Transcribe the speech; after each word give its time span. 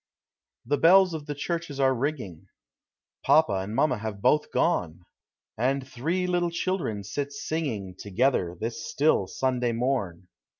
The 0.65 0.79
bells 0.79 1.13
of 1.13 1.27
the 1.27 1.35
churches 1.35 1.79
are 1.79 1.93
ringing,— 1.93 2.47
Papa 3.23 3.53
and 3.61 3.75
mamma 3.75 3.99
have 3.99 4.19
both 4.19 4.51
gone— 4.51 5.01
And 5.59 5.87
three 5.87 6.25
little 6.25 6.49
children 6.49 7.03
sit 7.03 7.31
singing 7.31 7.93
Together 7.99 8.57
this 8.59 8.83
still 8.83 9.27
Sunday 9.27 9.73
morn. 9.73 10.27